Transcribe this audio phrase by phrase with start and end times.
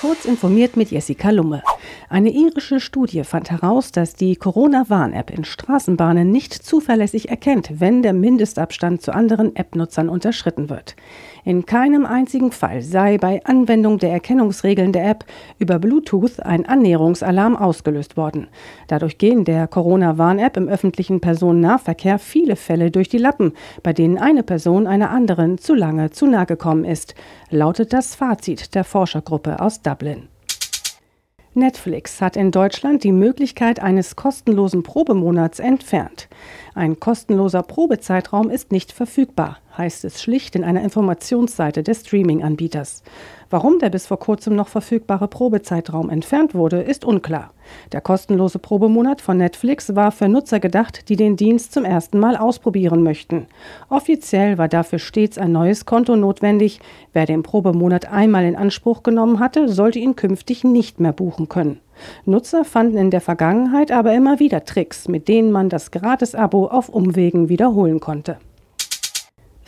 [0.00, 1.60] Kurz informiert mit Jessica Lumme.
[2.08, 8.12] Eine irische Studie fand heraus, dass die Corona-Warn-App in Straßenbahnen nicht zuverlässig erkennt, wenn der
[8.12, 10.96] Mindestabstand zu anderen App-Nutzern unterschritten wird.
[11.44, 15.24] In keinem einzigen Fall sei bei Anwendung der Erkennungsregeln der App
[15.58, 18.48] über Bluetooth ein Annäherungsalarm ausgelöst worden.
[18.86, 24.42] Dadurch gehen der Corona-Warn-App im öffentlichen Personennahverkehr viele Fälle durch die Lappen, bei denen eine
[24.42, 27.14] Person einer anderen zu lange zu nahe gekommen ist,
[27.50, 30.28] lautet das Fazit der Forschergruppe aus Dublin.
[31.58, 36.28] Netflix hat in Deutschland die Möglichkeit eines kostenlosen Probemonats entfernt.
[36.74, 43.02] Ein kostenloser Probezeitraum ist nicht verfügbar, heißt es schlicht in einer Informationsseite des Streaming-Anbieters.
[43.50, 47.54] Warum der bis vor kurzem noch verfügbare Probezeitraum entfernt wurde, ist unklar.
[47.92, 52.36] Der kostenlose Probemonat von Netflix war für Nutzer gedacht, die den Dienst zum ersten Mal
[52.36, 53.46] ausprobieren möchten.
[53.88, 56.80] Offiziell war dafür stets ein neues Konto notwendig.
[57.14, 61.80] Wer den Probemonat einmal in Anspruch genommen hatte, sollte ihn künftig nicht mehr buchen können.
[62.26, 66.88] Nutzer fanden in der Vergangenheit aber immer wieder Tricks, mit denen man das Gratis-Abo auf
[66.90, 68.38] Umwegen wiederholen konnte.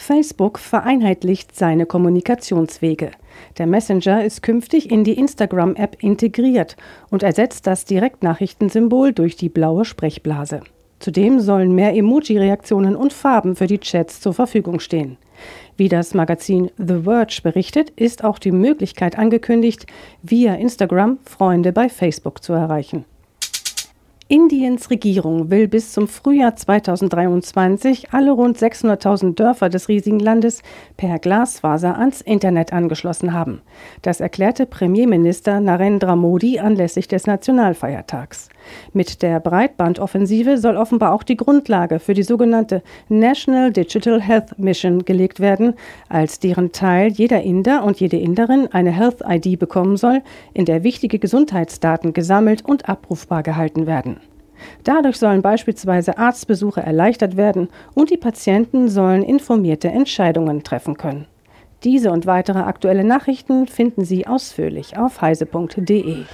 [0.00, 3.10] Facebook vereinheitlicht seine Kommunikationswege.
[3.58, 6.76] Der Messenger ist künftig in die Instagram-App integriert
[7.10, 10.62] und ersetzt das Direktnachrichtensymbol durch die blaue Sprechblase.
[11.00, 15.18] Zudem sollen mehr Emoji-Reaktionen und Farben für die Chats zur Verfügung stehen.
[15.76, 19.86] Wie das Magazin The Verge berichtet, ist auch die Möglichkeit angekündigt,
[20.22, 23.04] via Instagram Freunde bei Facebook zu erreichen.
[24.30, 30.62] Indiens Regierung will bis zum Frühjahr 2023 alle rund 600.000 Dörfer des riesigen Landes
[30.96, 33.60] per Glasfaser ans Internet angeschlossen haben.
[34.02, 38.50] Das erklärte Premierminister Narendra Modi anlässlich des Nationalfeiertags.
[38.92, 45.04] Mit der Breitbandoffensive soll offenbar auch die Grundlage für die sogenannte National Digital Health Mission
[45.04, 45.74] gelegt werden,
[46.08, 50.22] als deren Teil jeder Inder und jede Inderin eine Health ID bekommen soll,
[50.54, 54.19] in der wichtige Gesundheitsdaten gesammelt und abrufbar gehalten werden.
[54.84, 61.26] Dadurch sollen beispielsweise Arztbesuche erleichtert werden und die Patienten sollen informierte Entscheidungen treffen können.
[61.84, 66.24] Diese und weitere aktuelle Nachrichten finden Sie ausführlich auf heise.de.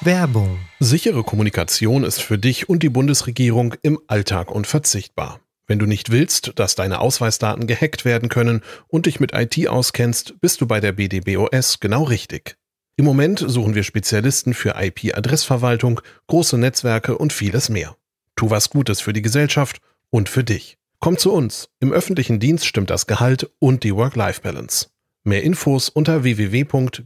[0.00, 0.58] Werbung.
[0.80, 5.40] Sichere Kommunikation ist für dich und die Bundesregierung im Alltag unverzichtbar.
[5.66, 10.40] Wenn du nicht willst, dass deine Ausweisdaten gehackt werden können und dich mit IT auskennst,
[10.40, 12.56] bist du bei der BDBOS genau richtig.
[12.96, 17.96] Im Moment suchen wir Spezialisten für IP-Adressverwaltung, große Netzwerke und vieles mehr.
[18.36, 19.80] Tu was Gutes für die Gesellschaft
[20.10, 20.78] und für dich.
[20.98, 21.68] Komm zu uns.
[21.80, 24.88] Im öffentlichen Dienst stimmt das Gehalt und die Work-Life-Balance.
[25.24, 27.02] Mehr Infos unter www.bdbos.de.